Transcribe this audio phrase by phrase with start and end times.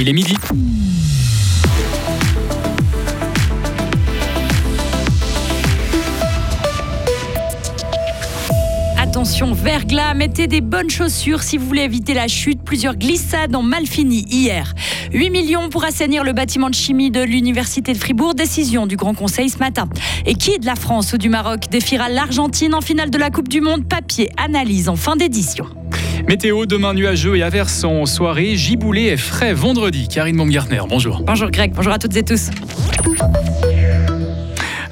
[0.00, 0.36] Il est midi.
[8.96, 12.62] Attention, verglas, mettez des bonnes chaussures si vous voulez éviter la chute.
[12.62, 14.72] Plusieurs glissades ont mal fini hier.
[15.12, 18.36] 8 millions pour assainir le bâtiment de chimie de l'Université de Fribourg.
[18.36, 19.88] Décision du Grand Conseil ce matin.
[20.26, 23.48] Et qui de la France ou du Maroc défiera l'Argentine en finale de la Coupe
[23.48, 23.88] du Monde?
[23.88, 25.66] Papier, analyse en fin d'édition.
[26.28, 30.08] Météo, demain nuageux et averses en soirée, giboulé et frais vendredi.
[30.08, 31.22] Karine Baumgartner, bonjour.
[31.22, 32.50] Bonjour Greg, bonjour à toutes et tous.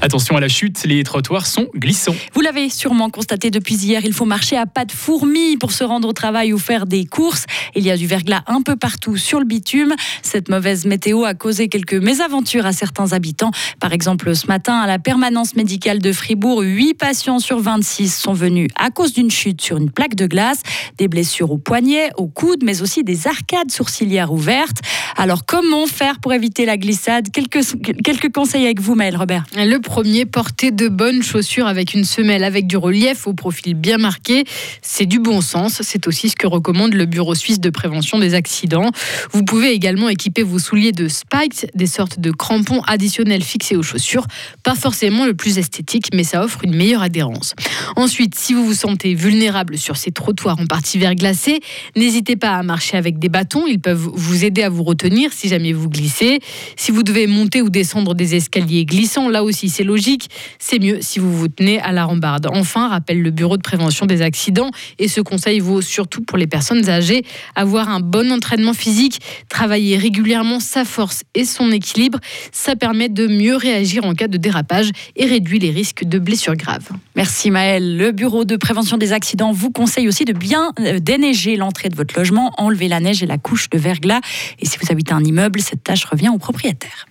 [0.06, 2.14] Attention à la chute, les trottoirs sont glissants.
[2.32, 5.82] Vous l'avez sûrement constaté depuis hier, il faut marcher à pas de fourmis pour se
[5.82, 7.44] rendre au travail ou faire des courses.
[7.74, 9.96] Il y a du verglas un peu partout sur le bitume.
[10.22, 13.50] Cette mauvaise météo a causé quelques mésaventures à certains habitants.
[13.80, 18.32] Par exemple, ce matin, à la permanence médicale de Fribourg, 8 patients sur 26 sont
[18.32, 20.62] venus à cause d'une chute sur une plaque de glace,
[20.98, 24.78] des blessures au poignet, au coude, mais aussi des arcades sourcilières ouvertes.
[25.16, 27.32] Alors, comment faire pour éviter la glissade?
[27.32, 27.64] Quelques,
[28.04, 29.46] quelques conseils avec vous, Maël Robert.
[29.56, 33.96] Le premier, porter de bonnes chaussures avec une semelle avec du relief au profil bien
[33.96, 34.44] marqué.
[34.82, 35.80] C'est du bon sens.
[35.80, 38.90] C'est aussi ce que recommande le Bureau suisse de prévention des accidents.
[39.32, 43.82] Vous pouvez également équiper vos souliers de spikes, des sortes de crampons additionnels fixés aux
[43.82, 44.26] chaussures.
[44.62, 47.54] Pas forcément le plus esthétique, mais ça offre une meilleure adhérence.
[47.96, 51.60] Ensuite, si vous vous sentez vulnérable sur ces trottoirs en partie verglacés,
[51.96, 53.66] n'hésitez pas à marcher avec des bâtons.
[53.66, 56.40] Ils peuvent vous aider à vous retenir si jamais vous glissez.
[56.76, 60.98] Si vous devez monter ou descendre des escaliers glissants, là aussi c'est logique, c'est mieux
[61.00, 62.48] si vous vous tenez à la rambarde.
[62.52, 66.46] Enfin, rappelle le Bureau de prévention des accidents, et ce conseil vaut surtout pour les
[66.46, 72.18] personnes âgées, avoir un bon entraînement physique, travailler régulièrement sa force et son équilibre,
[72.52, 76.56] ça permet de mieux réagir en cas de dérapage et réduit les risques de blessures
[76.56, 76.88] graves.
[77.14, 77.96] Merci Maëlle.
[77.96, 81.96] Le Bureau de prévention des accidents vous conseille aussi de bien euh, déneiger l'entrée de
[81.96, 84.20] votre logement, enlever la neige et la couche de verglas.
[84.58, 87.06] Et si vous habitez un immeuble, cette tâche revient au propriétaire.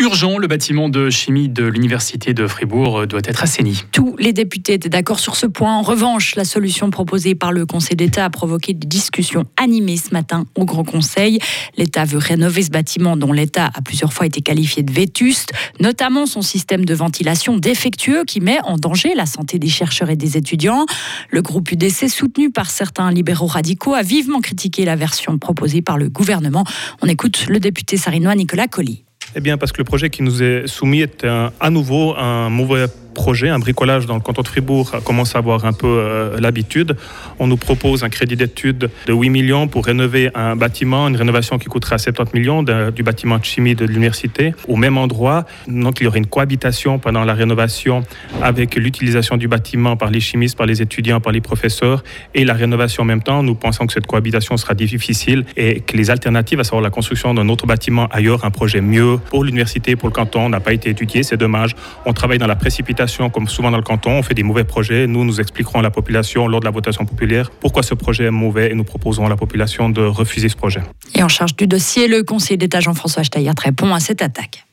[0.00, 3.82] Urgent, le bâtiment de chimie de l'Université de Fribourg doit être assaini.
[3.90, 5.76] Tous les députés étaient d'accord sur ce point.
[5.76, 10.12] En revanche, la solution proposée par le Conseil d'État a provoqué des discussions animées ce
[10.12, 11.40] matin au Grand Conseil.
[11.76, 16.26] L'État veut rénover ce bâtiment dont l'État a plusieurs fois été qualifié de vétuste, notamment
[16.26, 20.36] son système de ventilation défectueux qui met en danger la santé des chercheurs et des
[20.36, 20.86] étudiants.
[21.30, 25.98] Le groupe UDC, soutenu par certains libéraux radicaux, a vivement critiqué la version proposée par
[25.98, 26.62] le gouvernement.
[27.02, 29.04] On écoute le député sarinois Nicolas Colli.
[29.34, 32.86] Eh bien, parce que le projet qui nous est soumis est à nouveau un mauvais
[33.14, 36.96] projet, un bricolage dans le canton de Fribourg commence à avoir un peu euh, l'habitude.
[37.38, 41.58] On nous propose un crédit d'études de 8 millions pour rénover un bâtiment, une rénovation
[41.58, 45.46] qui coûtera 70 millions du bâtiment de chimie de l'université au même endroit.
[45.66, 48.02] Donc il y aurait une cohabitation pendant la rénovation
[48.42, 52.04] avec l'utilisation du bâtiment par les chimistes, par les étudiants, par les professeurs
[52.34, 53.42] et la rénovation en même temps.
[53.42, 57.34] Nous pensons que cette cohabitation sera difficile et que les alternatives, à savoir la construction
[57.34, 60.90] d'un autre bâtiment ailleurs, un projet mieux pour l'université, pour le canton, n'a pas été
[60.90, 61.22] étudié.
[61.22, 61.74] C'est dommage.
[62.06, 62.97] On travaille dans la précipitation
[63.32, 65.06] comme souvent dans le canton, on fait des mauvais projets.
[65.06, 68.30] Nous, nous expliquerons à la population lors de la votation populaire pourquoi ce projet est
[68.30, 70.80] mauvais et nous proposerons à la population de refuser ce projet.
[71.14, 74.64] Et en charge du dossier, le conseiller d'État Jean-François Steyer répond à cette attaque.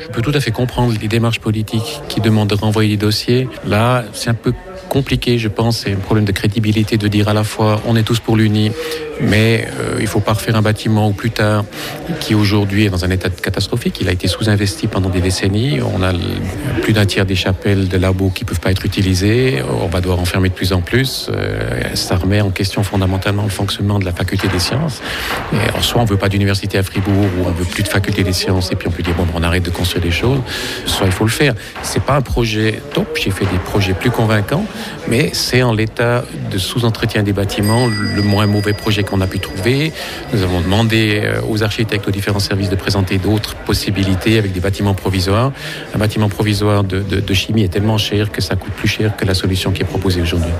[0.00, 3.48] Je peux tout à fait comprendre les démarches politiques qui demandent de renvoyer les dossiers.
[3.66, 4.52] Là, c'est un peu
[4.88, 5.78] compliqué, je pense.
[5.78, 8.72] C'est un problème de crédibilité de dire à la fois on est tous pour l'Uni,
[9.20, 11.64] mais euh, il ne faut pas refaire un bâtiment ou plus tard
[12.20, 13.98] qui aujourd'hui est dans un état catastrophique.
[14.00, 15.80] Il a été sous-investi pendant des décennies.
[15.80, 16.12] On a
[16.82, 19.62] plus d'un tiers des chapelles de labos qui ne peuvent pas être utilisées.
[19.82, 21.30] On va devoir en fermer de plus en plus.
[21.30, 25.00] Euh, ça remet en question fondamentalement le fonctionnement de la faculté des sciences.
[25.52, 27.88] Et soit on ne veut pas d'université à Fribourg, ou on ne veut plus de
[27.88, 30.40] faculté des sciences, et puis on peut dire bon, on arrête de construire des choses.
[30.84, 31.54] Soit il faut le faire.
[31.82, 33.16] C'est pas un projet top.
[33.22, 34.64] J'ai fait des projets plus convaincants,
[35.08, 39.38] mais c'est en l'état de sous-entretien des bâtiments le moins mauvais projet qu'on a pu
[39.38, 39.92] trouver.
[40.32, 44.60] Nous avons demandé euh, aux architectes, aux différents services de présenter d'autres possibilités avec des
[44.60, 45.52] bâtiments provisoires.
[45.94, 49.24] Un bâtiment provisoire de, de chimie est tellement cher que ça coûte plus cher que
[49.24, 50.52] la solution qui est proposée aujourd'hui.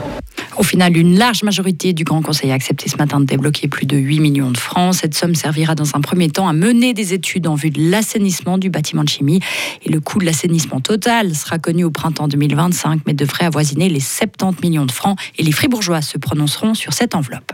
[0.58, 3.84] Au final, une large majorité du Grand Conseil a accepté ce matin de débloquer plus
[3.84, 4.94] de 8 millions de francs.
[4.94, 8.56] Cette somme servira dans un premier temps à mener des études en vue de l'assainissement
[8.56, 9.40] du bâtiment de chimie.
[9.84, 14.00] Et le coût de l'assainissement total sera connu au printemps 2025, mais devrait avoisiner les
[14.00, 15.18] 70 millions de francs.
[15.36, 17.52] Et les Fribourgeois se prononceront sur cette enveloppe.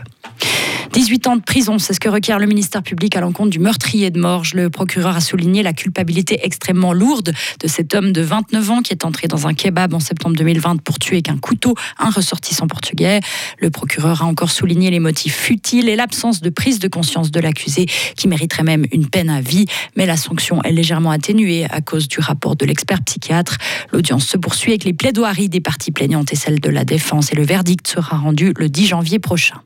[0.93, 4.11] 18 ans de prison, c'est ce que requiert le ministère public à l'encontre du meurtrier
[4.11, 4.53] de Morges.
[4.53, 8.93] Le procureur a souligné la culpabilité extrêmement lourde de cet homme de 29 ans qui
[8.93, 12.67] est entré dans un kebab en septembre 2020 pour tuer avec un couteau un ressortissant
[12.67, 13.21] portugais.
[13.57, 17.39] Le procureur a encore souligné les motifs futiles et l'absence de prise de conscience de
[17.39, 19.65] l'accusé qui mériterait même une peine à vie.
[19.95, 23.57] Mais la sanction est légèrement atténuée à cause du rapport de l'expert psychiatre.
[23.91, 27.35] L'audience se poursuit avec les plaidoiries des parties plaignantes et celles de la défense et
[27.35, 29.59] le verdict sera rendu le 10 janvier prochain.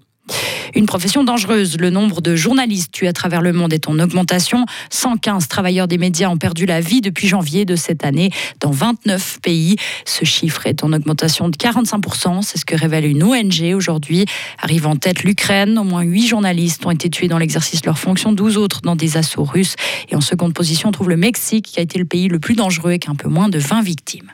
[0.75, 1.77] Une profession dangereuse.
[1.79, 4.65] Le nombre de journalistes tués à travers le monde est en augmentation.
[4.89, 8.29] 115 travailleurs des médias ont perdu la vie depuis janvier de cette année
[8.59, 9.77] dans 29 pays.
[10.05, 12.41] Ce chiffre est en augmentation de 45%.
[12.41, 14.25] C'est ce que révèle une ONG aujourd'hui.
[14.61, 15.77] Arrive en tête l'Ukraine.
[15.77, 18.95] Au moins 8 journalistes ont été tués dans l'exercice de leurs fonctions, 12 autres dans
[18.95, 19.75] des assauts russes.
[20.09, 22.55] Et en seconde position, on trouve le Mexique qui a été le pays le plus
[22.55, 24.31] dangereux avec un peu moins de 20 victimes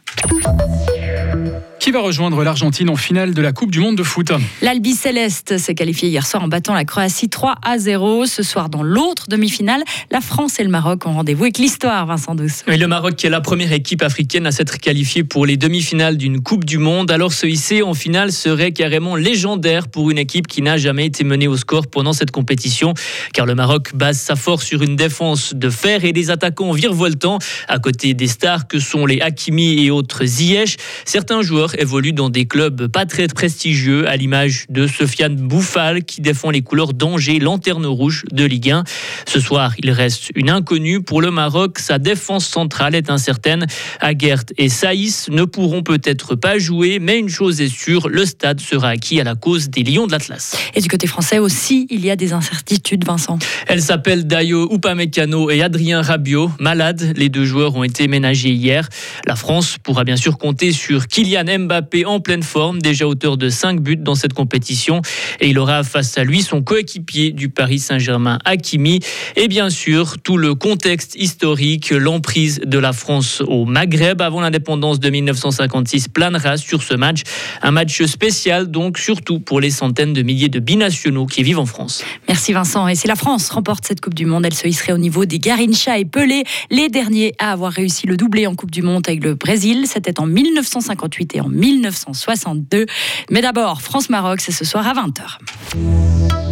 [1.83, 4.31] qui va rejoindre l'Argentine en finale de la Coupe du Monde de foot.
[4.62, 8.25] L'Albi Céleste s'est qualifié hier soir en battant la Croatie 3 à 0.
[8.25, 12.35] Ce soir, dans l'autre demi-finale, la France et le Maroc ont rendez-vous avec l'histoire, Vincent
[12.35, 12.63] Douce.
[12.68, 16.41] le Maroc qui est la première équipe africaine à s'être qualifiée pour les demi-finales d'une
[16.41, 17.12] Coupe du Monde.
[17.12, 21.25] Alors se hisser en finale serait carrément légendaire pour une équipe qui n'a jamais été
[21.25, 22.94] menée au score pendant cette compétition.
[23.33, 27.39] Car le Maroc base sa force sur une défense de fer et des attaquants virevoltants
[27.68, 30.77] à côté des stars que sont les Hakimi et autres Ziyech.
[31.03, 36.22] Certains joueurs évolue dans des clubs pas très prestigieux, à l'image de Sofiane Bouffal qui
[36.22, 38.84] défend les couleurs d'Angers, lanterne rouge de Ligue 1.
[39.25, 41.80] Ce soir, il reste une inconnue pour le Maroc.
[41.80, 43.66] Sa défense centrale est incertaine.
[44.00, 48.60] Aguert et Saïs ne pourront peut-être pas jouer, mais une chose est sûre, le stade
[48.60, 50.56] sera acquis à la cause des Lions de l'Atlas.
[50.76, 53.40] Et du côté français aussi, il y a des incertitudes, Vincent.
[53.68, 56.52] Elle s'appelle Dayo Upamecano et Adrien Rabiot.
[56.60, 58.88] Malades, les deux joueurs ont été ménagés hier.
[59.26, 63.50] La France pourra bien sûr compter sur Kylian Mbappé en pleine forme, déjà auteur de
[63.50, 65.01] 5 buts dans cette compétition.
[65.39, 69.00] Et il aura face à lui son coéquipier du Paris Saint-Germain, Hakimi.
[69.36, 75.00] Et bien sûr, tout le contexte historique, l'emprise de la France au Maghreb avant l'indépendance
[75.00, 77.21] de 1956 planera sur ce match.
[77.62, 81.66] Un match spécial, donc, surtout pour les centaines de milliers de binationaux qui vivent en
[81.66, 82.04] France.
[82.27, 82.88] Merci Vincent.
[82.88, 85.39] Et si la France remporte cette Coupe du Monde, elle se hisserait au niveau des
[85.39, 89.24] Garincha et Pelé, les derniers à avoir réussi le doublé en Coupe du Monde avec
[89.24, 89.86] le Brésil.
[89.88, 92.86] C'était en 1958 et en 1962.
[93.30, 95.40] Mais d'abord, France-Maroc, c'est ce soir à 20h.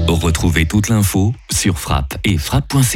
[0.07, 2.95] Retrouvez toute l'info sur frappe et frappe.ch.